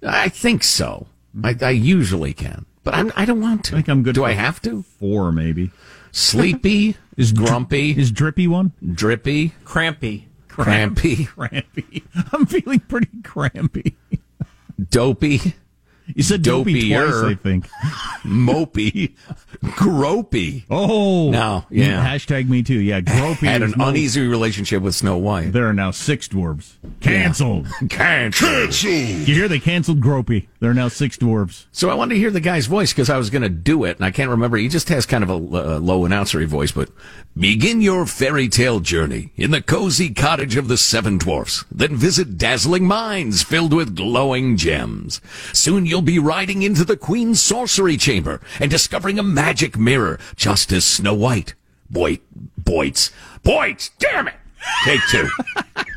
[0.07, 1.07] I think so.
[1.43, 3.75] I, I usually can, but I'm, I don't want to.
[3.75, 4.15] I think I'm good.
[4.15, 4.83] Do for I have to?
[4.99, 5.71] Four, maybe.
[6.13, 7.91] Sleepy is grumpy.
[7.99, 8.73] Is drippy one?
[8.95, 10.29] Drippy, Crampy.
[10.49, 12.03] crampy, Crampy.
[12.33, 13.97] I'm feeling pretty crampy.
[14.91, 15.55] dopey.
[16.15, 17.31] You said dopey twice, Dopier.
[17.31, 17.69] I think.
[18.25, 19.15] mopey,
[19.63, 20.65] gropey.
[20.71, 22.05] Oh, now yeah.
[22.07, 22.79] Hashtag me too.
[22.79, 25.53] Yeah, gropey Had an no- uneasy relationship with Snow White.
[25.53, 26.75] There are now six dwarves.
[27.01, 27.69] Canceled.
[27.89, 28.83] Cancelled.
[28.83, 30.49] You hear they canceled Gropey.
[30.61, 31.67] There are now six dwarves.
[31.73, 33.97] So I wanted to hear the guy's voice because I was going to do it,
[33.97, 34.57] and I can't remember.
[34.57, 36.91] He just has kind of a uh, low announcery voice, but
[37.37, 41.65] begin your fairy tale journey in the cozy cottage of the seven dwarfs.
[41.71, 45.21] Then visit dazzling mines filled with glowing gems.
[45.53, 50.73] Soon you'll be riding into the queen's sorcery chamber and discovering a magic mirror, just
[50.73, 51.55] as Snow White.
[51.89, 52.21] Boy,
[52.63, 53.11] Boits,
[53.43, 54.35] Boits, damn it!
[54.85, 55.29] Take two.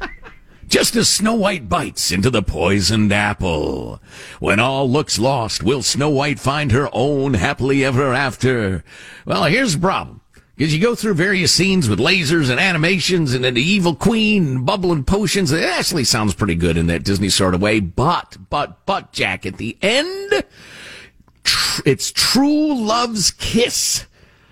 [0.67, 4.01] just as Snow White bites into the poisoned apple.
[4.39, 8.83] When all looks lost, will Snow White find her own happily ever after?
[9.25, 10.21] Well, here's the problem.
[10.63, 14.47] Because you go through various scenes with lasers and animations and then the evil queen
[14.47, 15.51] and bubbling potions.
[15.51, 17.81] It actually sounds pretty good in that Disney sort of way.
[17.81, 20.45] But, but, but, Jack, at the end,
[21.43, 24.05] tr- it's true love's kiss.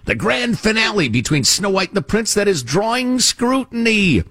[0.04, 4.26] The grand finale between Snow White and the prince that is drawing scrutiny.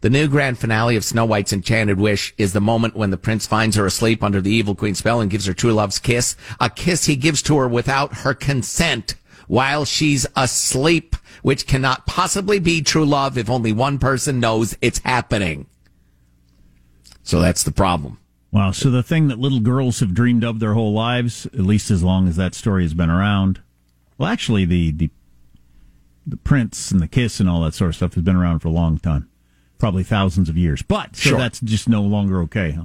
[0.00, 3.46] The new grand finale of Snow White's Enchanted Wish is the moment when the prince
[3.46, 6.34] finds her asleep under the evil queen's spell and gives her true love's kiss.
[6.58, 9.14] A kiss he gives to her without her consent
[9.48, 15.00] while she's asleep, which cannot possibly be true love if only one person knows it's
[15.00, 15.66] happening.
[17.22, 18.18] So that's the problem.
[18.50, 18.70] Wow.
[18.70, 22.02] So the thing that little girls have dreamed of their whole lives, at least as
[22.02, 23.60] long as that story has been around.
[24.16, 25.10] Well, actually, the the
[26.26, 28.68] the prince and the kiss and all that sort of stuff has been around for
[28.68, 29.28] a long time.
[29.78, 30.82] probably thousands of years.
[30.82, 31.38] But so Sure.
[31.38, 32.84] that's just no longer okay, huh?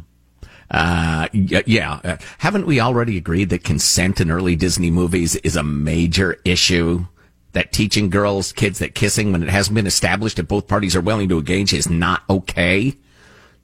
[0.74, 2.00] Uh, yeah.
[2.04, 7.06] Uh, haven't we already agreed that consent in early Disney movies is a major issue?
[7.54, 11.02] That teaching girls, kids that kissing when it hasn't been established that both parties are
[11.02, 12.98] willing to engage is not okay?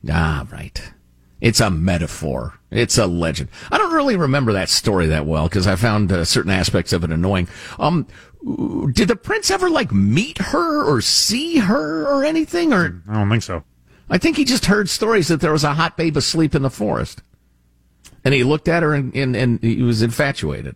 [0.08, 0.80] Ah, right.
[1.42, 2.60] It's a metaphor.
[2.70, 3.50] It's a legend.
[3.72, 7.04] I don't really remember that story that well because I found uh, certain aspects of
[7.04, 7.48] it annoying.
[7.80, 8.06] Um,
[8.94, 12.74] did the prince ever like meet her or see her or anything?
[12.74, 13.64] Or I don't think so.
[14.10, 16.70] I think he just heard stories that there was a hot babe asleep in the
[16.70, 17.22] forest,
[18.24, 20.76] and he looked at her and and, and he was infatuated.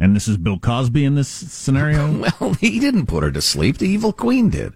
[0.00, 2.24] And this is Bill Cosby in this scenario.
[2.40, 3.78] well, he didn't put her to sleep.
[3.78, 4.74] The evil queen did.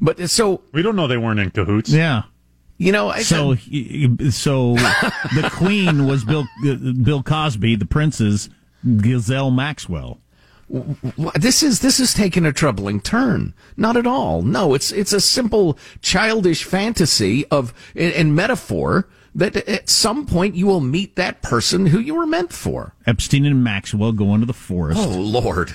[0.00, 1.90] But so we don't know they weren't in cahoots.
[1.90, 2.22] Yeah.
[2.78, 8.48] You know, I, so he- so the queen was Bill Bill Cosby, the prince's
[8.98, 10.20] Ghislaine Maxwell.
[11.34, 13.54] This is this is taking a troubling turn.
[13.76, 14.42] Not at all.
[14.42, 20.66] No, it's it's a simple childish fantasy of and, metaphor that at some point you
[20.66, 22.94] will meet that person who you were meant for.
[23.06, 25.00] Epstein and Maxwell go into the forest.
[25.00, 25.74] Oh Lord,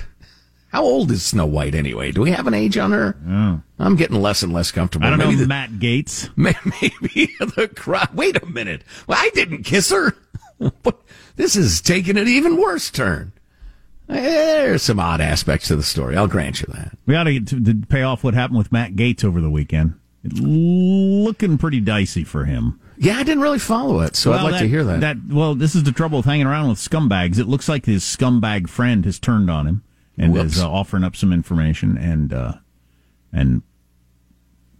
[0.69, 2.11] how old is Snow White anyway?
[2.11, 3.17] Do we have an age on her?
[3.27, 3.61] Oh.
[3.79, 5.07] I'm getting less and less comfortable.
[5.07, 6.29] I don't Maybe know the- Matt Gaetz.
[6.35, 8.13] Maybe the crowd.
[8.13, 8.83] Wait a minute.
[9.07, 10.15] Well, I didn't kiss her.
[10.83, 11.01] but
[11.35, 13.31] this is taking an even worse turn.
[14.13, 16.15] There's some odd aspects to the story.
[16.15, 16.97] I'll grant you that.
[17.05, 19.99] We ought to, get to, pay off what happened with Matt Gaetz over the weekend.
[20.23, 22.79] It looking pretty dicey for him.
[22.97, 25.01] Yeah, I didn't really follow it, so I'd Well, like to hear that.
[25.01, 27.39] That well, this is the trouble with hanging around with scumbags.
[27.39, 29.83] It looks like his scumbag friend has turned on him
[30.17, 30.55] and Whoops.
[30.57, 32.53] is uh, offering up some information, and uh,
[33.33, 33.63] and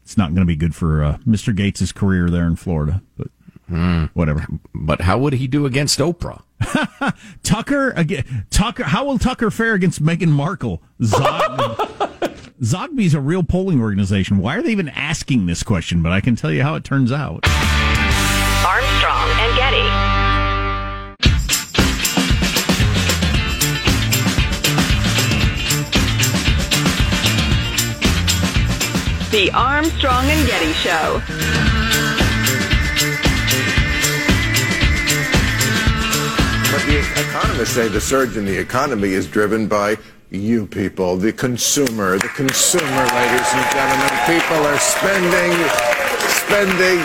[0.04, 1.54] it's not going to be good for uh, Mr.
[1.56, 3.02] Gaetz' career there in Florida.
[3.18, 3.28] But
[3.68, 4.42] whatever.
[4.42, 4.56] Hmm.
[4.74, 6.42] But how would he do against Oprah?
[7.44, 8.46] Tucker again.
[8.50, 8.84] Tucker.
[8.84, 10.82] How will Tucker fare against Meghan Markle?
[11.02, 11.20] Zog,
[12.62, 14.38] Zogby's a real polling organization.
[14.38, 16.02] Why are they even asking this question?
[16.02, 17.46] But I can tell you how it turns out.
[18.66, 20.14] Armstrong and Getty.
[29.32, 31.73] The Armstrong and Getty Show.
[36.74, 39.96] But the economists say the surge in the economy is driven by
[40.32, 42.18] you people, the consumer.
[42.18, 44.10] The consumer, ladies and gentlemen.
[44.26, 45.54] People are spending,
[46.30, 46.98] spending.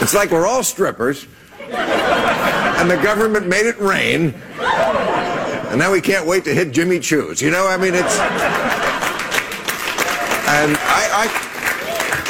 [0.00, 1.26] It's like we're all strippers,
[1.60, 7.42] and the government made it rain, and now we can't wait to hit Jimmy Choo's.
[7.42, 8.16] You know, I mean, it's.
[10.46, 11.26] And I,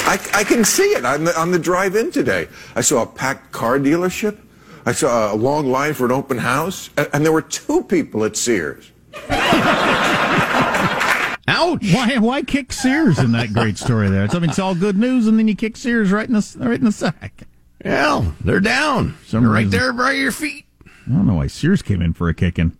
[0.06, 2.48] I, I, I can see it on the, on the drive in today.
[2.74, 4.38] I saw a packed car dealership.
[4.84, 8.24] I saw a long line for an open house, and, and there were two people
[8.24, 8.90] at Sears.
[11.48, 11.92] Ouch!
[11.92, 12.18] Why?
[12.18, 14.24] Why kick Sears in that great story there?
[14.24, 16.56] It's, I mean, it's all good news, and then you kick Sears right in the
[16.58, 17.42] right in the sack.
[17.84, 19.16] Well, they're down.
[19.26, 20.66] Some They're right there by your feet.
[20.86, 22.76] I don't know why Sears came in for a kicking.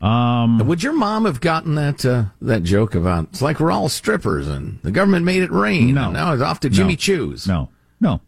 [0.00, 3.88] Um, Would your mom have gotten that uh, that joke about it's like we're all
[3.88, 5.94] strippers and the government made it rain?
[5.94, 6.04] No.
[6.06, 6.96] and now it's off to Jimmy No.
[6.96, 7.46] Choo's.
[7.46, 7.68] no,
[8.00, 8.20] no,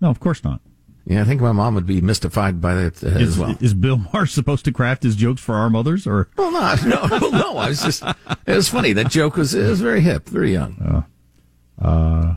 [0.00, 0.08] no.
[0.10, 0.60] Of course not.
[1.06, 3.56] Yeah, I think my mom would be mystified by that uh, Is, as well.
[3.60, 7.06] is Bill Maher supposed to craft his jokes for our mothers, or Well, no, no,
[7.30, 7.56] no.
[7.58, 8.02] I was just.
[8.46, 8.94] It was funny.
[8.94, 11.04] That joke was it was very hip, very young.
[11.80, 12.34] Uh,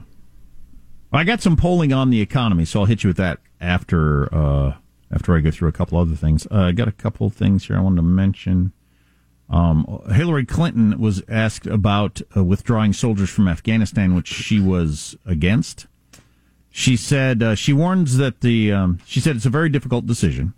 [1.13, 4.73] I got some polling on the economy, so I'll hit you with that after uh,
[5.11, 6.45] after I go through a couple other things.
[6.51, 8.73] Uh, I got a couple things here I wanted to mention.
[9.49, 15.87] Um, Hillary Clinton was asked about uh, withdrawing soldiers from Afghanistan, which she was against.
[16.77, 20.53] She said uh, she warns that the um, she said it's a very difficult decision,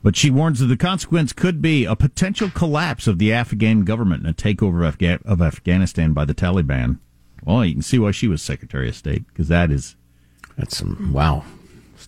[0.00, 4.24] but she warns that the consequence could be a potential collapse of the Afghan government
[4.24, 7.00] and a takeover of, Afga- of Afghanistan by the Taliban.
[7.44, 9.96] Well, you can see why she was Secretary of State because that is
[10.56, 11.42] That's some wow,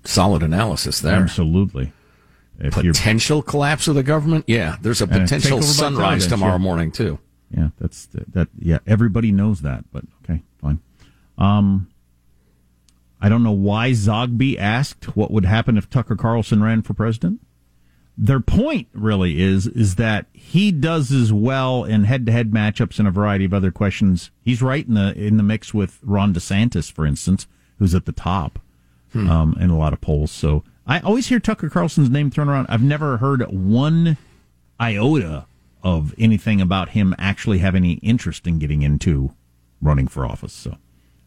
[0.05, 1.16] solid analysis there.
[1.16, 1.92] absolutely
[2.61, 4.44] if Potential collapse of the government.
[4.46, 6.59] Yeah, there's a a potential sunrise tomorrow sure.
[6.61, 7.18] morning too.
[7.51, 8.51] Yeah, that's that.
[8.57, 10.79] Yeah, everybody knows that, but okay, fine.
[11.38, 11.88] Um,
[13.22, 17.40] I don't know why Zogby asked what would happen if Tucker Carlson ran for president.
[18.18, 23.12] Their point really is is that he does as well in head-to-head matchups and a
[23.12, 24.30] variety of other questions.
[24.42, 27.46] He's right in the in the mix with Ron DeSantis, for instance,
[27.79, 28.58] who's at the top
[29.31, 30.33] um, in a lot of polls.
[30.33, 32.66] So I always hear Tucker Carlson's name thrown around.
[32.68, 34.18] I've never heard one
[34.81, 35.46] iota
[35.83, 39.33] of anything about him actually having any interest in getting into
[39.81, 40.52] running for office.
[40.52, 40.77] So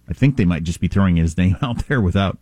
[0.10, 2.38] I think they might just be throwing his name out there without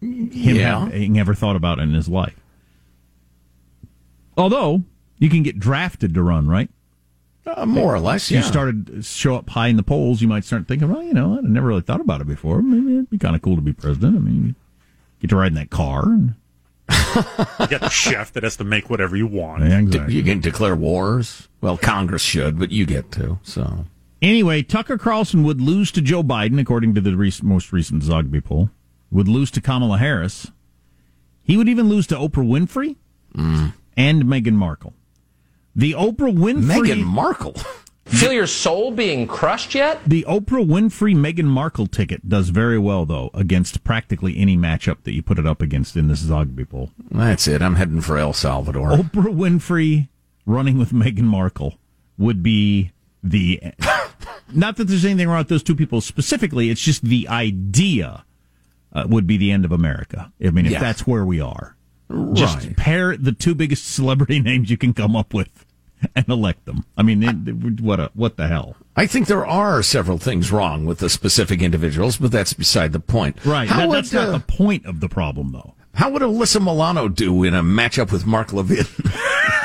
[0.00, 0.84] him Yeah.
[0.86, 2.36] having ever thought about it in his life.
[4.36, 4.84] Although
[5.18, 6.70] you can get drafted to run, right?
[7.46, 8.42] Uh, more or less, If you yeah.
[8.44, 11.38] started to show up high in the polls, you might start thinking, well, you know,
[11.38, 12.62] I never really thought about it before.
[12.62, 14.16] Maybe it'd be kind of cool to be president.
[14.16, 14.54] I mean,
[15.20, 16.04] get to ride in that car.
[16.04, 16.34] And,
[16.90, 19.62] You got the chef that has to make whatever you want.
[19.64, 20.14] Yeah, D- exactly.
[20.14, 21.48] You can declare wars.
[21.60, 23.38] Well, Congress should, but you get to.
[23.42, 23.86] So
[24.22, 28.44] Anyway, Tucker Carlson would lose to Joe Biden, according to the rec- most recent Zogby
[28.44, 28.70] poll.
[29.10, 30.50] Would lose to Kamala Harris.
[31.42, 32.96] He would even lose to Oprah Winfrey
[33.34, 33.72] mm.
[33.96, 34.92] and Meghan Markle.
[35.74, 36.86] The Oprah Winfrey.
[36.86, 37.54] Meghan Markle.
[38.04, 40.00] Feel your soul being crushed yet?
[40.04, 45.12] The Oprah Winfrey Meghan Markle ticket does very well, though, against practically any matchup that
[45.12, 46.90] you put it up against in this Zogby poll.
[47.10, 47.62] that's it.
[47.62, 48.90] I'm heading for El Salvador.
[48.90, 50.08] Oprah Winfrey
[50.44, 51.78] running with Meghan Markle
[52.18, 52.90] would be
[53.22, 53.60] the.
[54.54, 58.24] Not that there's anything wrong with those two people specifically, it's just the idea
[58.92, 60.32] uh, would be the end of America.
[60.44, 60.80] I mean, if Yeah.
[60.80, 61.76] that's where we are.
[62.32, 65.64] Just pair the two biggest celebrity names you can come up with
[66.16, 66.84] and elect them.
[66.96, 68.74] I mean, it, what a, what the hell?
[68.96, 73.00] I think there are several things wrong with the specific individuals, but that's beside the
[73.00, 73.36] point.
[73.44, 73.68] Right.
[73.68, 75.74] How That- would, that's not uh, the point of the problem, though.
[75.94, 78.86] How would Alyssa Milano do in a matchup with Mark Levin?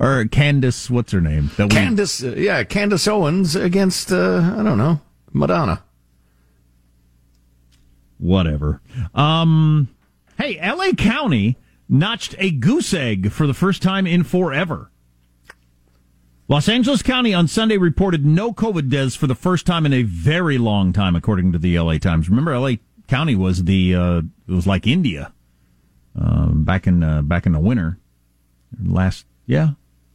[0.00, 1.50] Or Candace, what's her name?
[1.58, 5.00] That we- Candace, uh, yeah, Candace Owens against, uh, I don't know,
[5.32, 5.82] Madonna.
[8.18, 8.80] whatever.
[9.14, 9.88] Um,
[10.38, 10.94] hey, L.A.
[10.94, 11.56] County
[11.88, 14.90] notched a goose egg for the first time in forever.
[16.48, 20.02] Los Angeles County on Sunday reported no COVID deaths for the first time in a
[20.02, 21.98] very long time, according to the L.A.
[21.98, 22.28] Times.
[22.28, 22.80] Remember, L.A.
[23.06, 25.32] County was the uh, it was like India
[26.20, 27.98] uh, back in uh, back in the winter
[28.84, 29.26] last.
[29.46, 29.70] Yeah,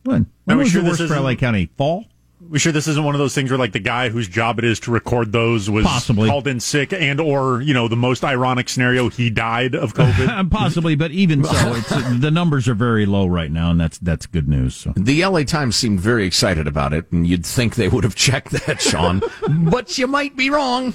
[0.05, 1.35] when when Are we was sure the this worst for isn't- L.A.
[1.35, 1.69] County?
[1.77, 2.05] Fall.
[2.47, 4.65] We sure this isn't one of those things where like the guy whose job it
[4.65, 6.29] is to record those was Possibly.
[6.29, 10.49] called in sick and or you know the most ironic scenario he died of COVID.
[10.51, 14.27] Possibly, but even so, it's, the numbers are very low right now, and that's that's
[14.27, 14.75] good news.
[14.75, 14.93] So.
[14.95, 18.51] The LA Times seemed very excited about it, and you'd think they would have checked
[18.51, 19.23] that, Sean.
[19.47, 20.93] but you might be wrong.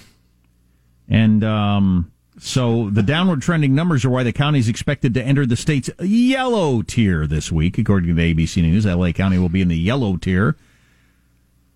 [1.08, 5.46] And um, so the downward trending numbers are why the county is expected to enter
[5.46, 7.78] the state's yellow tier this week.
[7.78, 10.56] According to the ABC News, LA County will be in the yellow tier.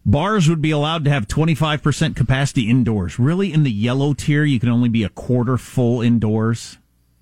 [0.07, 3.19] Bars would be allowed to have 25% capacity indoors.
[3.19, 6.79] Really, in the yellow tier, you can only be a quarter full indoors?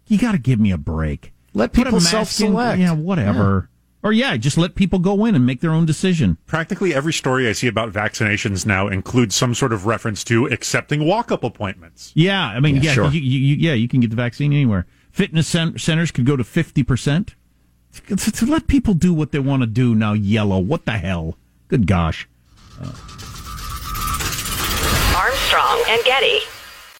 [0.06, 1.32] You got to give me a break.
[1.54, 2.80] Let people self-select.
[2.80, 3.68] Yeah, whatever.
[4.04, 6.36] Or yeah, just let people go in and make their own decision.
[6.46, 11.04] Practically every story I see about vaccinations now includes some sort of reference to accepting
[11.06, 12.10] walk-up appointments.
[12.14, 13.10] Yeah, I mean, Yeah, yeah, sure.
[13.10, 14.86] you, you, you- yeah, you can get the vaccine anywhere.
[15.12, 17.34] Fitness cen- centers could go to fifty percent.
[18.08, 20.14] To, to let people do what they want to do now.
[20.14, 21.36] Yellow, what the hell?
[21.68, 22.26] Good gosh.
[25.14, 26.38] Armstrong and Getty.